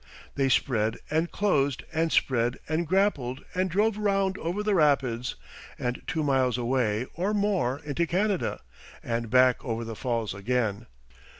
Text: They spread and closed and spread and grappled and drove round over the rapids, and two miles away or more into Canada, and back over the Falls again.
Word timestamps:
They 0.33 0.49
spread 0.49 0.97
and 1.11 1.31
closed 1.31 1.83
and 1.93 2.11
spread 2.11 2.57
and 2.67 2.87
grappled 2.87 3.45
and 3.53 3.69
drove 3.69 3.99
round 3.99 4.35
over 4.39 4.63
the 4.63 4.73
rapids, 4.73 5.35
and 5.77 6.01
two 6.07 6.23
miles 6.23 6.57
away 6.57 7.05
or 7.13 7.35
more 7.35 7.79
into 7.85 8.07
Canada, 8.07 8.61
and 9.03 9.29
back 9.29 9.63
over 9.63 9.83
the 9.85 9.95
Falls 9.95 10.33
again. 10.33 10.87